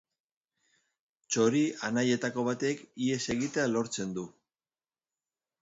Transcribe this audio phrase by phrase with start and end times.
[1.35, 4.29] Txori Anaietako batek ihes egitea lortzen du.